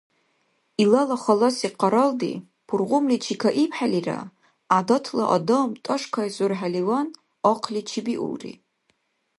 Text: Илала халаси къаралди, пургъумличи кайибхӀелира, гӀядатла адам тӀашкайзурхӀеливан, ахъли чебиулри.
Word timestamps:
Илала 0.81 1.17
халаси 1.23 1.69
къаралди, 1.79 2.33
пургъумличи 2.67 3.35
кайибхӀелира, 3.41 4.19
гӀядатла 4.69 5.25
адам 5.35 5.69
тӀашкайзурхӀеливан, 5.83 7.07
ахъли 7.51 7.81
чебиулри. 7.89 8.53